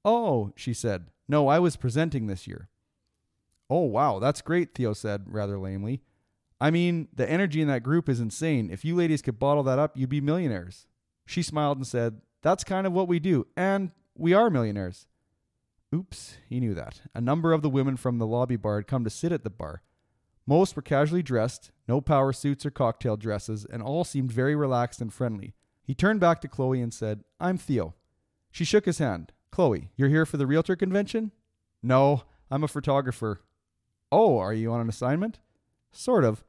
Oh, 0.04 0.52
she 0.56 0.74
said. 0.74 1.06
No, 1.28 1.48
I 1.48 1.58
was 1.58 1.76
presenting 1.76 2.26
this 2.26 2.46
year. 2.46 2.68
Oh, 3.70 3.84
wow, 3.84 4.18
that's 4.18 4.40
great, 4.40 4.74
Theo 4.74 4.94
said 4.94 5.24
rather 5.26 5.58
lamely. 5.58 6.02
I 6.60 6.70
mean, 6.70 7.08
the 7.14 7.30
energy 7.30 7.60
in 7.60 7.68
that 7.68 7.82
group 7.82 8.08
is 8.08 8.20
insane. 8.20 8.70
If 8.70 8.84
you 8.84 8.96
ladies 8.96 9.22
could 9.22 9.38
bottle 9.38 9.62
that 9.64 9.78
up, 9.78 9.96
you'd 9.96 10.08
be 10.08 10.20
millionaires. 10.20 10.86
She 11.26 11.42
smiled 11.42 11.76
and 11.78 11.86
said, 11.86 12.20
That's 12.42 12.64
kind 12.64 12.86
of 12.86 12.92
what 12.92 13.08
we 13.08 13.18
do, 13.18 13.46
and 13.56 13.92
we 14.16 14.32
are 14.32 14.50
millionaires. 14.50 15.06
Oops, 15.94 16.36
he 16.48 16.60
knew 16.60 16.74
that. 16.74 17.02
A 17.14 17.20
number 17.20 17.52
of 17.52 17.62
the 17.62 17.70
women 17.70 17.96
from 17.96 18.18
the 18.18 18.26
lobby 18.26 18.56
bar 18.56 18.76
had 18.76 18.86
come 18.86 19.04
to 19.04 19.10
sit 19.10 19.32
at 19.32 19.44
the 19.44 19.50
bar. 19.50 19.82
Most 20.48 20.76
were 20.76 20.80
casually 20.82 21.22
dressed, 21.22 21.72
no 21.86 22.00
power 22.00 22.32
suits 22.32 22.64
or 22.64 22.70
cocktail 22.70 23.18
dresses, 23.18 23.66
and 23.70 23.82
all 23.82 24.02
seemed 24.02 24.32
very 24.32 24.56
relaxed 24.56 25.02
and 25.02 25.12
friendly. 25.12 25.52
He 25.84 25.94
turned 25.94 26.20
back 26.20 26.40
to 26.40 26.48
Chloe 26.48 26.80
and 26.80 26.92
said, 26.92 27.22
I'm 27.38 27.58
Theo. 27.58 27.94
She 28.50 28.64
shook 28.64 28.86
his 28.86 28.96
hand. 28.96 29.32
Chloe, 29.50 29.90
you're 29.94 30.08
here 30.08 30.24
for 30.24 30.38
the 30.38 30.46
Realtor 30.46 30.74
convention? 30.74 31.32
No, 31.82 32.22
I'm 32.50 32.64
a 32.64 32.68
photographer. 32.68 33.42
Oh, 34.10 34.38
are 34.38 34.54
you 34.54 34.72
on 34.72 34.80
an 34.80 34.88
assignment? 34.88 35.38
Sort 35.92 36.24
of. 36.24 36.42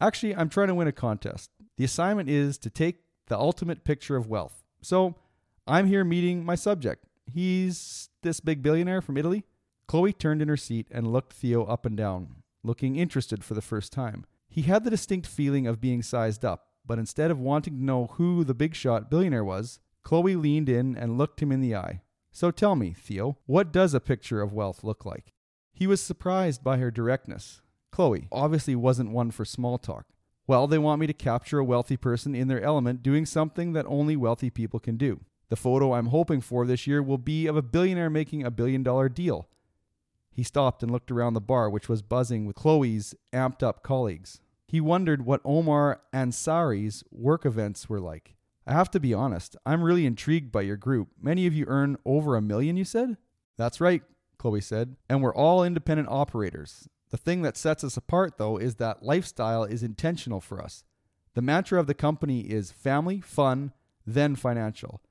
Actually, 0.00 0.34
I'm 0.34 0.48
trying 0.48 0.68
to 0.68 0.74
win 0.74 0.88
a 0.88 0.92
contest. 0.92 1.50
The 1.76 1.84
assignment 1.84 2.30
is 2.30 2.56
to 2.56 2.70
take 2.70 3.02
the 3.26 3.36
ultimate 3.36 3.84
picture 3.84 4.16
of 4.16 4.28
wealth. 4.28 4.62
So 4.80 5.14
I'm 5.66 5.88
here 5.88 6.04
meeting 6.04 6.42
my 6.42 6.54
subject. 6.54 7.04
He's 7.30 8.08
this 8.22 8.40
big 8.40 8.62
billionaire 8.62 9.02
from 9.02 9.18
Italy. 9.18 9.44
Chloe 9.88 10.14
turned 10.14 10.40
in 10.40 10.48
her 10.48 10.56
seat 10.56 10.86
and 10.90 11.12
looked 11.12 11.34
Theo 11.34 11.64
up 11.64 11.84
and 11.84 11.98
down, 11.98 12.36
looking 12.62 12.96
interested 12.96 13.44
for 13.44 13.54
the 13.54 13.60
first 13.60 13.92
time. 13.92 14.24
He 14.48 14.62
had 14.62 14.84
the 14.84 14.90
distinct 14.90 15.26
feeling 15.26 15.66
of 15.66 15.80
being 15.80 16.02
sized 16.02 16.44
up, 16.44 16.68
but 16.86 16.98
instead 16.98 17.30
of 17.30 17.38
wanting 17.38 17.78
to 17.78 17.84
know 17.84 18.06
who 18.12 18.44
the 18.44 18.54
big 18.54 18.74
shot 18.74 19.10
billionaire 19.10 19.44
was, 19.44 19.80
Chloe 20.02 20.36
leaned 20.36 20.68
in 20.68 20.96
and 20.96 21.16
looked 21.16 21.40
him 21.40 21.52
in 21.52 21.60
the 21.60 21.74
eye. 21.74 22.02
So 22.32 22.50
tell 22.50 22.76
me, 22.76 22.94
Theo, 22.98 23.38
what 23.46 23.72
does 23.72 23.94
a 23.94 24.00
picture 24.00 24.40
of 24.40 24.52
wealth 24.52 24.82
look 24.82 25.04
like? 25.04 25.32
He 25.72 25.86
was 25.86 26.00
surprised 26.00 26.62
by 26.64 26.78
her 26.78 26.90
directness. 26.90 27.62
Chloe 27.90 28.28
obviously 28.32 28.74
wasn't 28.74 29.10
one 29.12 29.30
for 29.30 29.44
small 29.44 29.78
talk. 29.78 30.06
Well, 30.46 30.66
they 30.66 30.78
want 30.78 31.00
me 31.00 31.06
to 31.06 31.12
capture 31.12 31.58
a 31.58 31.64
wealthy 31.64 31.96
person 31.96 32.34
in 32.34 32.48
their 32.48 32.62
element 32.62 33.02
doing 33.02 33.26
something 33.26 33.72
that 33.74 33.86
only 33.86 34.16
wealthy 34.16 34.50
people 34.50 34.80
can 34.80 34.96
do. 34.96 35.20
The 35.50 35.56
photo 35.56 35.92
I'm 35.92 36.06
hoping 36.06 36.40
for 36.40 36.66
this 36.66 36.86
year 36.86 37.02
will 37.02 37.18
be 37.18 37.46
of 37.46 37.56
a 37.56 37.62
billionaire 37.62 38.10
making 38.10 38.44
a 38.44 38.50
billion 38.50 38.82
dollar 38.82 39.08
deal. 39.08 39.48
He 40.32 40.42
stopped 40.42 40.82
and 40.82 40.90
looked 40.90 41.10
around 41.10 41.34
the 41.34 41.40
bar, 41.40 41.68
which 41.68 41.88
was 41.88 42.02
buzzing 42.02 42.46
with 42.46 42.56
Chloe's 42.56 43.14
amped 43.32 43.62
up 43.62 43.82
colleagues. 43.82 44.40
He 44.66 44.80
wondered 44.80 45.26
what 45.26 45.42
Omar 45.44 46.00
Ansari's 46.14 47.04
work 47.10 47.44
events 47.44 47.88
were 47.88 48.00
like. 48.00 48.34
I 48.66 48.72
have 48.72 48.90
to 48.92 49.00
be 49.00 49.12
honest, 49.12 49.56
I'm 49.66 49.82
really 49.82 50.06
intrigued 50.06 50.50
by 50.50 50.62
your 50.62 50.76
group. 50.76 51.08
Many 51.20 51.46
of 51.46 51.52
you 51.52 51.66
earn 51.68 51.98
over 52.04 52.36
a 52.36 52.40
million, 52.40 52.76
you 52.76 52.84
said? 52.84 53.16
That's 53.58 53.80
right, 53.80 54.02
Chloe 54.38 54.60
said, 54.60 54.96
and 55.08 55.20
we're 55.20 55.34
all 55.34 55.62
independent 55.62 56.08
operators. 56.08 56.88
The 57.10 57.16
thing 57.18 57.42
that 57.42 57.58
sets 57.58 57.84
us 57.84 57.98
apart, 57.98 58.38
though, 58.38 58.56
is 58.56 58.76
that 58.76 59.02
lifestyle 59.02 59.64
is 59.64 59.82
intentional 59.82 60.40
for 60.40 60.62
us. 60.62 60.84
The 61.34 61.42
mantra 61.42 61.78
of 61.78 61.86
the 61.86 61.94
company 61.94 62.40
is 62.40 62.72
family, 62.72 63.20
fun, 63.20 63.72
then 64.06 64.36
financial. 64.36 65.02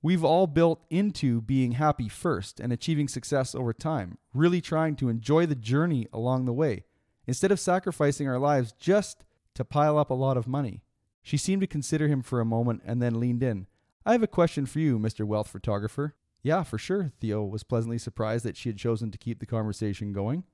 We've 0.00 0.24
all 0.24 0.46
built 0.46 0.84
into 0.90 1.40
being 1.40 1.72
happy 1.72 2.08
first 2.08 2.60
and 2.60 2.72
achieving 2.72 3.08
success 3.08 3.54
over 3.54 3.72
time, 3.72 4.18
really 4.32 4.60
trying 4.60 4.94
to 4.96 5.08
enjoy 5.08 5.46
the 5.46 5.56
journey 5.56 6.06
along 6.12 6.44
the 6.44 6.52
way, 6.52 6.84
instead 7.26 7.50
of 7.50 7.58
sacrificing 7.58 8.28
our 8.28 8.38
lives 8.38 8.72
just 8.78 9.24
to 9.54 9.64
pile 9.64 9.98
up 9.98 10.10
a 10.10 10.14
lot 10.14 10.36
of 10.36 10.46
money. 10.46 10.82
She 11.22 11.36
seemed 11.36 11.62
to 11.62 11.66
consider 11.66 12.06
him 12.06 12.22
for 12.22 12.40
a 12.40 12.44
moment 12.44 12.82
and 12.86 13.02
then 13.02 13.18
leaned 13.18 13.42
in. 13.42 13.66
I 14.06 14.12
have 14.12 14.22
a 14.22 14.28
question 14.28 14.66
for 14.66 14.78
you, 14.78 14.98
Mr. 14.98 15.26
Wealth 15.26 15.48
Photographer. 15.48 16.14
Yeah, 16.42 16.62
for 16.62 16.78
sure. 16.78 17.10
Theo 17.20 17.44
was 17.44 17.64
pleasantly 17.64 17.98
surprised 17.98 18.44
that 18.44 18.56
she 18.56 18.68
had 18.68 18.78
chosen 18.78 19.10
to 19.10 19.18
keep 19.18 19.40
the 19.40 19.46
conversation 19.46 20.12
going. 20.12 20.44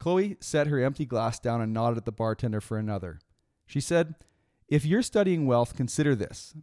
Chloe 0.00 0.36
set 0.40 0.66
her 0.66 0.82
empty 0.82 1.06
glass 1.06 1.38
down 1.38 1.60
and 1.60 1.72
nodded 1.72 1.98
at 1.98 2.04
the 2.04 2.12
bartender 2.12 2.60
for 2.60 2.76
another. 2.76 3.20
She 3.64 3.80
said, 3.80 4.16
If 4.68 4.84
you're 4.84 5.02
studying 5.02 5.46
wealth, 5.46 5.76
consider 5.76 6.16
this. 6.16 6.54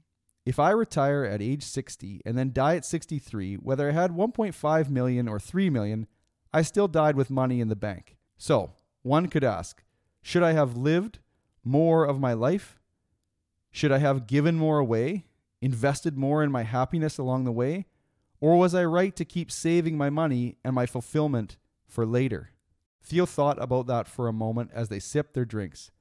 If 0.49 0.57
I 0.57 0.71
retire 0.71 1.23
at 1.25 1.43
age 1.43 1.61
60 1.61 2.23
and 2.25 2.35
then 2.35 2.53
die 2.53 2.75
at 2.75 2.83
63, 2.83 3.57
whether 3.57 3.87
I 3.87 3.91
had 3.91 4.09
1.5 4.09 4.89
million 4.89 5.27
or 5.27 5.39
3 5.39 5.69
million, 5.69 6.07
I 6.51 6.63
still 6.63 6.87
died 6.87 7.15
with 7.15 7.29
money 7.29 7.61
in 7.61 7.67
the 7.67 7.75
bank. 7.75 8.17
So, 8.35 8.71
one 9.03 9.27
could 9.27 9.43
ask, 9.43 9.83
should 10.23 10.41
I 10.41 10.53
have 10.53 10.75
lived 10.75 11.19
more 11.63 12.03
of 12.03 12.19
my 12.19 12.33
life? 12.33 12.79
Should 13.69 13.91
I 13.91 13.99
have 13.99 14.25
given 14.25 14.55
more 14.55 14.79
away, 14.79 15.25
invested 15.61 16.17
more 16.17 16.41
in 16.41 16.51
my 16.51 16.63
happiness 16.63 17.19
along 17.19 17.43
the 17.43 17.51
way? 17.51 17.85
Or 18.41 18.57
was 18.57 18.73
I 18.73 18.85
right 18.85 19.15
to 19.17 19.25
keep 19.25 19.51
saving 19.51 19.99
my 19.99 20.09
money 20.09 20.57
and 20.63 20.73
my 20.73 20.87
fulfillment 20.87 21.57
for 21.87 22.07
later? 22.07 22.49
Theo 23.03 23.27
thought 23.27 23.61
about 23.61 23.85
that 23.85 24.07
for 24.07 24.27
a 24.27 24.33
moment 24.33 24.71
as 24.73 24.89
they 24.89 24.99
sipped 24.99 25.35
their 25.35 25.45
drinks. 25.45 25.91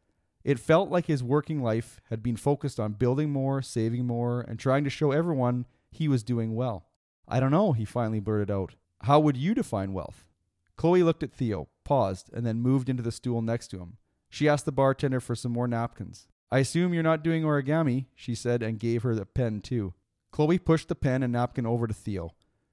It 0.45 0.59
felt 0.59 0.91
like 0.91 1.07
his 1.07 1.23
working 1.23 1.63
life 1.63 2.01
had 2.11 2.23
been 2.23 2.37
focused 2.37 2.79
on 2.79 2.93
building 2.93 3.31
more, 3.31 3.61
saving 3.61 4.07
more, 4.07 4.41
and 4.41 4.59
trying 4.59 4.85
to 4.85 4.91
show 4.91 5.11
everyone 5.11 5.67
he 5.91 6.09
was 6.09 6.23
doing 6.23 6.55
well. 6.55 6.87
I 7.27 7.41
don't 7.41 7.51
know, 7.51 7.73
he 7.73 7.85
finally 7.85 8.21
blurted 8.21 8.51
out. 8.51 8.75
How 9.03 9.21
would 9.21 9.37
you 9.37 9.55
define 9.55 9.93
wealth? 9.93 10.25
Chloe 10.77 11.03
looked 11.03 11.23
at 11.23 11.33
Theo, 11.33 11.69
paused, 11.85 12.31
and 12.33 12.47
then 12.47 12.61
moved 12.61 12.89
into 12.89 13.03
the 13.03 13.13
stool 13.13 13.43
next 13.43 13.69
to 13.69 13.79
him. 13.79 13.97
She 14.31 14.49
asked 14.49 14.65
the 14.65 14.73
bartender 14.73 15.21
for 15.21 15.35
some 15.35 15.53
more 15.53 15.69
napkins. 15.69 16.29
I 16.51 16.61
assume 16.61 16.95
you're 16.95 17.03
not 17.03 17.25
doing 17.25 17.43
origami, 17.43 18.07
she 18.15 18.35
said, 18.35 18.63
and 18.63 18.79
gave 18.79 19.03
her 19.03 19.15
the 19.15 19.27
pen 19.27 19.61
too. 19.61 19.95
Chloe 20.31 20.59
pushed 20.59 20.89
the 20.89 20.95
pen 20.95 21.23
and 21.23 21.33
napkin 21.33 21.67
over 21.67 21.87
to 21.87 21.95
Theo. 21.95 22.31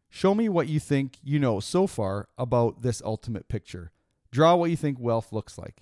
Show 0.09 0.35
me 0.35 0.47
what 0.47 0.67
you 0.67 0.79
think 0.79 1.17
you 1.23 1.39
know 1.39 1.59
so 1.59 1.87
far 1.87 2.29
about 2.37 2.81
this 2.81 3.01
ultimate 3.03 3.49
picture. 3.49 3.91
Draw 4.31 4.55
what 4.55 4.69
you 4.69 4.77
think 4.77 4.99
wealth 4.99 5.33
looks 5.33 5.57
like. 5.57 5.81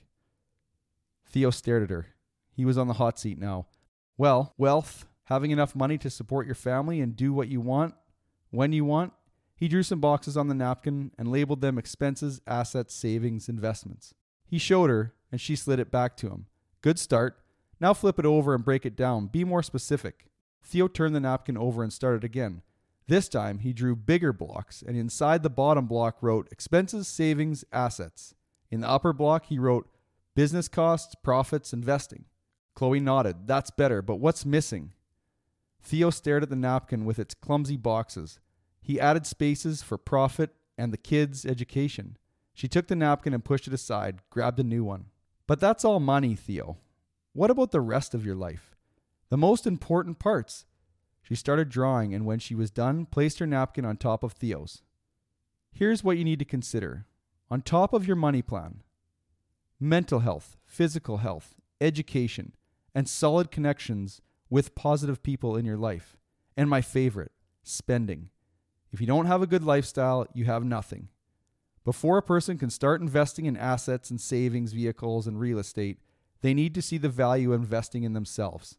Theo 1.34 1.50
stared 1.50 1.82
at 1.82 1.90
her. 1.90 2.10
He 2.52 2.64
was 2.64 2.78
on 2.78 2.88
the 2.88 2.94
hot 2.94 3.18
seat 3.18 3.40
now. 3.40 3.66
Well, 4.20 4.54
wealth, 4.58 5.08
having 5.26 5.50
enough 5.50 5.76
money 5.76 5.98
to 5.98 6.12
support 6.12 6.46
your 6.46 6.54
family 6.54 7.02
and 7.02 7.16
do 7.16 7.34
what 7.34 7.48
you 7.48 7.60
want 7.60 7.96
when 8.52 8.72
you 8.72 8.86
want. 8.86 9.14
He 9.56 9.68
drew 9.68 9.82
some 9.82 10.00
boxes 10.00 10.38
on 10.38 10.48
the 10.48 10.54
napkin 10.54 11.12
and 11.18 11.32
labeled 11.32 11.62
them 11.62 11.80
expenses, 11.80 12.40
assets, 12.46 12.94
savings, 12.94 13.50
investments. 13.50 14.14
He 14.46 14.60
showed 14.60 14.92
her, 14.92 15.16
and 15.32 15.42
she 15.42 15.56
slid 15.56 15.80
it 15.80 15.90
back 15.90 16.16
to 16.18 16.28
him. 16.28 16.46
Good 16.82 17.00
start. 17.00 17.40
Now 17.80 17.96
flip 17.96 18.20
it 18.20 18.26
over 18.26 18.54
and 18.54 18.64
break 18.64 18.86
it 18.86 18.96
down. 18.96 19.26
Be 19.28 19.44
more 19.44 19.64
specific. 19.64 20.28
Theo 20.64 20.88
turned 20.88 21.16
the 21.16 21.20
napkin 21.20 21.58
over 21.58 21.82
and 21.82 21.92
started 21.92 22.24
again. 22.24 22.62
This 23.08 23.28
time, 23.28 23.60
he 23.60 23.74
drew 23.74 23.96
bigger 23.96 24.34
blocks, 24.34 24.84
and 24.86 24.96
inside 24.96 25.42
the 25.42 25.50
bottom 25.50 25.88
block 25.88 26.18
wrote 26.22 26.48
expenses, 26.52 27.08
savings, 27.08 27.66
assets. 27.72 28.36
In 28.70 28.82
the 28.82 28.90
upper 28.90 29.14
block, 29.14 29.48
he 29.48 29.58
wrote 29.58 29.88
Business 30.36 30.68
costs, 30.68 31.16
profits, 31.16 31.74
investing. 31.74 32.26
Chloe 32.76 33.00
nodded. 33.00 33.48
That's 33.48 33.70
better, 33.70 34.02
but 34.02 34.16
what's 34.16 34.46
missing? 34.46 34.94
Theo 35.82 36.10
stared 36.10 36.44
at 36.44 36.50
the 36.50 36.56
napkin 36.56 37.06
with 37.06 37.20
its 37.20 37.36
clumsy 37.36 37.78
boxes. 37.78 38.40
He 38.82 39.00
added 39.00 39.28
spaces 39.28 39.84
for 39.84 39.98
profit 39.98 40.52
and 40.78 40.92
the 40.92 40.98
kids' 40.98 41.46
education. 41.46 42.18
She 42.54 42.68
took 42.68 42.88
the 42.88 42.96
napkin 42.96 43.34
and 43.34 43.46
pushed 43.46 43.68
it 43.68 43.74
aside, 43.74 44.22
grabbed 44.30 44.60
a 44.60 44.64
new 44.64 44.84
one. 44.84 45.06
But 45.46 45.60
that's 45.60 45.86
all 45.86 46.00
money, 46.00 46.36
Theo. 46.36 46.78
What 47.34 47.52
about 47.52 47.72
the 47.72 47.82
rest 47.82 48.14
of 48.14 48.26
your 48.26 48.36
life? 48.36 48.76
The 49.30 49.38
most 49.38 49.68
important 49.68 50.20
parts. 50.20 50.66
She 51.22 51.36
started 51.36 51.70
drawing 51.70 52.14
and 52.14 52.26
when 52.26 52.40
she 52.40 52.56
was 52.56 52.72
done, 52.72 53.06
placed 53.06 53.40
her 53.40 53.48
napkin 53.48 53.86
on 53.86 53.98
top 53.98 54.24
of 54.24 54.34
Theo's. 54.34 54.82
Here's 55.72 56.04
what 56.04 56.18
you 56.18 56.24
need 56.24 56.40
to 56.40 56.46
consider. 56.46 57.06
On 57.50 57.62
top 57.62 57.94
of 57.94 58.06
your 58.06 58.16
money 58.16 58.42
plan, 58.42 58.84
mental 59.84 60.20
health, 60.20 60.56
physical 60.66 61.18
health, 61.18 61.56
education, 61.82 62.54
and 62.96 63.10
solid 63.10 63.52
connections 63.52 64.22
with 64.50 64.76
positive 64.76 65.22
people 65.22 65.58
in 65.58 65.66
your 65.66 65.78
life. 65.78 66.16
And 66.56 66.70
my 66.70 66.82
favorite, 66.82 67.34
spending. 67.64 68.30
If 68.92 69.02
you 69.02 69.08
don't 69.08 69.26
have 69.26 69.42
a 69.42 69.48
good 69.48 69.64
lifestyle, 69.64 70.26
you 70.34 70.46
have 70.46 70.64
nothing. 70.64 71.10
Before 71.84 72.18
a 72.18 72.24
person 72.24 72.58
can 72.58 72.70
start 72.70 73.02
investing 73.02 73.46
in 73.46 73.58
assets 73.58 74.10
and 74.10 74.22
savings 74.22 74.72
vehicles 74.72 75.28
and 75.28 75.38
real 75.38 75.60
estate, 75.60 76.00
they 76.42 76.54
need 76.54 76.74
to 76.76 76.82
see 76.82 76.98
the 76.98 77.10
value 77.10 77.52
investing 77.52 78.04
in 78.04 78.14
themselves. 78.14 78.78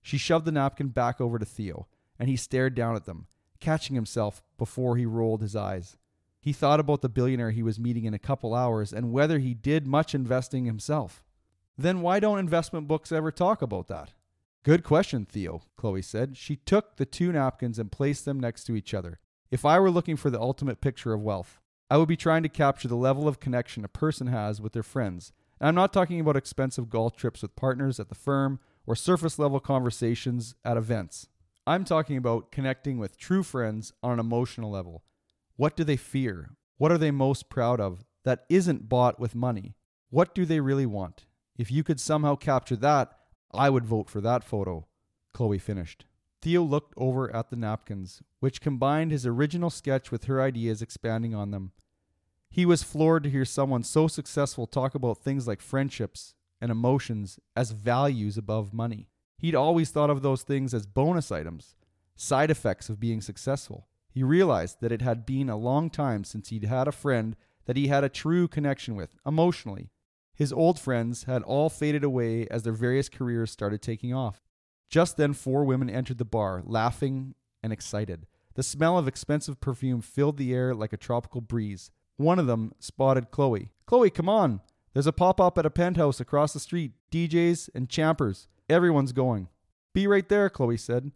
She 0.00 0.16
shoved 0.16 0.46
the 0.46 0.52
napkin 0.52 0.88
back 0.88 1.20
over 1.20 1.38
to 1.38 1.44
Theo, 1.44 1.86
and 2.18 2.30
he 2.30 2.36
stared 2.36 2.74
down 2.74 2.96
at 2.96 3.04
them, 3.04 3.26
catching 3.60 3.94
himself 3.94 4.42
before 4.56 4.96
he 4.96 5.04
rolled 5.04 5.42
his 5.42 5.54
eyes. 5.54 5.96
He 6.44 6.52
thought 6.52 6.78
about 6.78 7.00
the 7.00 7.08
billionaire 7.08 7.52
he 7.52 7.62
was 7.62 7.80
meeting 7.80 8.04
in 8.04 8.12
a 8.12 8.18
couple 8.18 8.54
hours 8.54 8.92
and 8.92 9.10
whether 9.10 9.38
he 9.38 9.54
did 9.54 9.86
much 9.86 10.14
investing 10.14 10.66
himself. 10.66 11.24
Then 11.78 12.02
why 12.02 12.20
don't 12.20 12.38
investment 12.38 12.86
books 12.86 13.10
ever 13.10 13.32
talk 13.32 13.62
about 13.62 13.88
that? 13.88 14.12
Good 14.62 14.84
question, 14.84 15.24
Theo, 15.24 15.62
Chloe 15.78 16.02
said. 16.02 16.36
She 16.36 16.56
took 16.56 16.96
the 16.96 17.06
two 17.06 17.32
napkins 17.32 17.78
and 17.78 17.90
placed 17.90 18.26
them 18.26 18.38
next 18.38 18.64
to 18.64 18.76
each 18.76 18.92
other. 18.92 19.20
If 19.50 19.64
I 19.64 19.78
were 19.78 19.90
looking 19.90 20.16
for 20.16 20.28
the 20.28 20.38
ultimate 20.38 20.82
picture 20.82 21.14
of 21.14 21.22
wealth, 21.22 21.62
I 21.88 21.96
would 21.96 22.08
be 22.08 22.14
trying 22.14 22.42
to 22.42 22.50
capture 22.50 22.88
the 22.88 22.94
level 22.94 23.26
of 23.26 23.40
connection 23.40 23.82
a 23.82 23.88
person 23.88 24.26
has 24.26 24.60
with 24.60 24.74
their 24.74 24.82
friends. 24.82 25.32
And 25.58 25.68
I'm 25.68 25.74
not 25.74 25.94
talking 25.94 26.20
about 26.20 26.36
expensive 26.36 26.90
golf 26.90 27.16
trips 27.16 27.40
with 27.40 27.56
partners 27.56 27.98
at 27.98 28.10
the 28.10 28.14
firm 28.14 28.60
or 28.86 28.94
surface 28.94 29.38
level 29.38 29.60
conversations 29.60 30.56
at 30.62 30.76
events. 30.76 31.26
I'm 31.66 31.86
talking 31.86 32.18
about 32.18 32.52
connecting 32.52 32.98
with 32.98 33.16
true 33.16 33.42
friends 33.42 33.94
on 34.02 34.12
an 34.12 34.20
emotional 34.20 34.70
level 34.70 35.04
what 35.56 35.76
do 35.76 35.84
they 35.84 35.96
fear? 35.96 36.50
What 36.76 36.90
are 36.90 36.98
they 36.98 37.10
most 37.10 37.48
proud 37.48 37.80
of 37.80 38.04
that 38.24 38.44
isn't 38.48 38.88
bought 38.88 39.20
with 39.20 39.34
money? 39.34 39.76
What 40.10 40.34
do 40.34 40.44
they 40.44 40.60
really 40.60 40.86
want? 40.86 41.26
If 41.56 41.70
you 41.70 41.84
could 41.84 42.00
somehow 42.00 42.34
capture 42.36 42.76
that, 42.76 43.12
I 43.52 43.70
would 43.70 43.84
vote 43.84 44.10
for 44.10 44.20
that 44.20 44.42
photo. 44.42 44.86
Chloe 45.32 45.58
finished. 45.58 46.06
Theo 46.42 46.62
looked 46.62 46.94
over 46.96 47.34
at 47.34 47.50
the 47.50 47.56
napkins, 47.56 48.22
which 48.40 48.60
combined 48.60 49.10
his 49.10 49.24
original 49.24 49.70
sketch 49.70 50.10
with 50.10 50.24
her 50.24 50.42
ideas 50.42 50.82
expanding 50.82 51.34
on 51.34 51.50
them. 51.52 51.72
He 52.50 52.66
was 52.66 52.82
floored 52.82 53.24
to 53.24 53.30
hear 53.30 53.44
someone 53.44 53.82
so 53.82 54.08
successful 54.08 54.66
talk 54.66 54.94
about 54.94 55.18
things 55.18 55.48
like 55.48 55.60
friendships 55.60 56.34
and 56.60 56.70
emotions 56.70 57.38
as 57.56 57.70
values 57.70 58.36
above 58.36 58.74
money. 58.74 59.08
He'd 59.38 59.54
always 59.54 59.90
thought 59.90 60.10
of 60.10 60.22
those 60.22 60.42
things 60.42 60.74
as 60.74 60.86
bonus 60.86 61.32
items, 61.32 61.76
side 62.14 62.50
effects 62.50 62.88
of 62.88 63.00
being 63.00 63.20
successful. 63.20 63.88
He 64.14 64.22
realized 64.22 64.80
that 64.80 64.92
it 64.92 65.02
had 65.02 65.26
been 65.26 65.48
a 65.48 65.56
long 65.56 65.90
time 65.90 66.22
since 66.22 66.48
he'd 66.48 66.64
had 66.64 66.86
a 66.86 66.92
friend 66.92 67.34
that 67.66 67.76
he 67.76 67.88
had 67.88 68.04
a 68.04 68.08
true 68.08 68.46
connection 68.46 68.94
with, 68.94 69.16
emotionally. 69.26 69.90
His 70.36 70.52
old 70.52 70.78
friends 70.78 71.24
had 71.24 71.42
all 71.42 71.68
faded 71.68 72.04
away 72.04 72.46
as 72.48 72.62
their 72.62 72.72
various 72.72 73.08
careers 73.08 73.50
started 73.50 73.82
taking 73.82 74.14
off. 74.14 74.40
Just 74.88 75.16
then, 75.16 75.32
four 75.32 75.64
women 75.64 75.90
entered 75.90 76.18
the 76.18 76.24
bar, 76.24 76.62
laughing 76.64 77.34
and 77.60 77.72
excited. 77.72 78.28
The 78.54 78.62
smell 78.62 78.96
of 78.96 79.08
expensive 79.08 79.60
perfume 79.60 80.00
filled 80.00 80.36
the 80.36 80.54
air 80.54 80.76
like 80.76 80.92
a 80.92 80.96
tropical 80.96 81.40
breeze. 81.40 81.90
One 82.16 82.38
of 82.38 82.46
them 82.46 82.72
spotted 82.78 83.32
Chloe. 83.32 83.72
Chloe, 83.84 84.10
come 84.10 84.28
on! 84.28 84.60
There's 84.92 85.08
a 85.08 85.12
pop 85.12 85.40
up 85.40 85.58
at 85.58 85.66
a 85.66 85.70
penthouse 85.70 86.20
across 86.20 86.52
the 86.52 86.60
street. 86.60 86.92
DJs 87.10 87.70
and 87.74 87.88
champers. 87.88 88.46
Everyone's 88.70 89.12
going. 89.12 89.48
Be 89.92 90.06
right 90.06 90.28
there, 90.28 90.48
Chloe 90.48 90.76
said. 90.76 91.10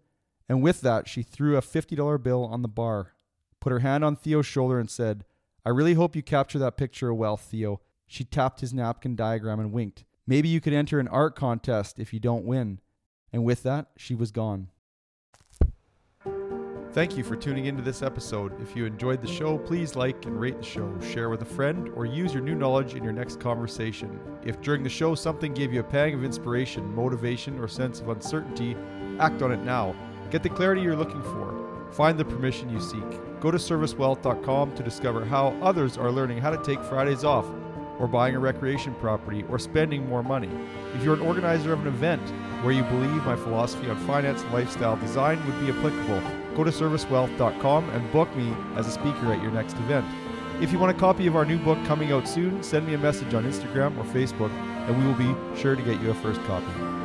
And 0.49 0.63
with 0.63 0.81
that, 0.81 1.09
she 1.09 1.23
threw 1.23 1.57
a 1.57 1.63
$50 1.63 2.23
bill 2.23 2.45
on 2.45 2.63
the 2.63 2.69
bar, 2.69 3.13
put 3.61 3.73
her 3.73 3.81
hand 3.81 4.05
on 4.05 4.17
Theo's 4.17 4.47
shoulder, 4.47 4.79
and 4.79 4.91
said, 4.91 5.25
I 5.65 5.71
really 5.71 5.95
hope 5.95 6.17
you 6.17 6.23
capture 6.23 6.59
that 6.59 6.77
picture 6.77 7.13
well, 7.13 7.37
Theo. 7.37 7.81
She 8.07 8.25
tapped 8.25 8.61
his 8.61 8.73
napkin 8.73 9.15
diagram 9.15 9.61
and 9.61 9.73
winked. 9.73 10.05
Maybe 10.27 10.49
you 10.49 10.61
could 10.61 10.73
enter 10.73 10.99
an 10.99 11.09
art 11.09 11.37
contest 11.37 11.99
if 11.99 12.15
you 12.15 12.21
don't 12.21 12.47
win. 12.47 12.81
And 13.33 13.45
with 13.45 13.63
that, 13.65 13.89
she 13.97 14.15
was 14.15 14.31
gone. 14.31 14.69
Thank 16.93 17.19
you 17.19 17.23
for 17.23 17.37
tuning 17.37 17.67
into 17.67 17.83
this 17.83 18.03
episode. 18.03 18.59
If 18.63 18.75
you 18.75 18.87
enjoyed 18.87 19.21
the 19.21 19.29
show, 19.29 19.59
please 19.59 19.95
like 19.95 20.25
and 20.25 20.41
rate 20.41 20.59
the 20.59 20.65
show, 20.65 20.99
share 21.01 21.29
with 21.29 21.43
a 21.43 21.45
friend, 21.45 21.91
or 21.95 22.07
use 22.07 22.33
your 22.33 22.43
new 22.43 22.55
knowledge 22.55 22.95
in 22.95 23.05
your 23.05 23.13
next 23.13 23.39
conversation. 23.39 24.19
If 24.43 24.63
during 24.63 24.83
the 24.83 24.89
show 24.89 25.15
something 25.15 25.53
gave 25.53 25.73
you 25.73 25.81
a 25.81 25.85
pang 25.85 26.15
of 26.15 26.25
inspiration, 26.25 26.95
motivation, 26.95 27.59
or 27.59 27.69
sense 27.69 28.01
of 28.01 28.09
uncertainty, 28.09 28.75
Act 29.21 29.43
on 29.43 29.51
it 29.51 29.65
now. 29.65 29.97
Get 30.31 30.43
the 30.43 30.51
clarity 30.51 30.83
you're 30.83 30.97
looking 30.97 31.23
for. 31.23 31.55
Find 31.93 32.19
the 32.19 32.25
permission 32.25 32.69
you 32.69 32.81
seek. 32.81 33.41
Go 33.41 33.51
to 33.51 33.57
servicewealth.com 33.57 34.75
to 34.75 34.83
discover 34.83 35.25
how 35.25 35.57
others 35.63 35.97
are 35.97 36.13
learning 36.13 36.39
how 36.39 36.51
to 36.51 36.63
take 36.63 36.83
Fridays 36.85 37.25
off, 37.25 37.47
or 37.99 38.07
buying 38.07 38.37
a 38.37 38.39
recreation 38.39 38.95
property, 38.97 39.45
or 39.49 39.59
spending 39.59 40.07
more 40.07 40.23
money. 40.23 40.51
If 40.95 41.03
you're 41.03 41.15
an 41.15 41.23
organizer 41.23 41.73
of 41.73 41.81
an 41.81 41.87
event 41.87 42.23
where 42.63 42.73
you 42.73 42.83
believe 42.85 43.25
my 43.25 43.37
philosophy 43.37 43.89
on 43.89 43.97
finance 44.07 44.43
and 44.43 44.53
lifestyle 44.53 44.97
design 44.97 45.45
would 45.47 45.61
be 45.61 45.73
applicable, 45.73 46.21
go 46.55 46.63
to 46.63 46.71
servicewealth.com 46.71 47.91
and 47.91 48.13
book 48.13 48.35
me 48.37 48.55
as 48.77 48.87
a 48.87 48.93
speaker 48.93 49.33
at 49.33 49.43
your 49.43 49.51
next 49.51 49.75
event. 49.77 50.07
If 50.61 50.73
you 50.73 50.79
want 50.79 50.95
a 50.95 51.01
copy 51.01 51.27
of 51.27 51.37
our 51.37 51.45
new 51.45 51.59
book 51.59 51.83
coming 51.87 52.13
out 52.13 52.29
soon, 52.29 52.63
send 52.63 52.87
me 52.87 52.95
a 52.95 52.99
message 52.99 53.33
on 53.33 53.45
Instagram 53.45 53.97
or 53.97 54.05
Facebook, 54.05 54.51
and 54.89 54.99
we 54.99 55.07
will 55.07 55.15
be 55.15 55.59
sure 55.59 55.75
to 55.75 55.83
get 55.83 56.01
you 56.03 56.11
a 56.11 56.15
first 56.15 56.43
copy. 56.43 56.98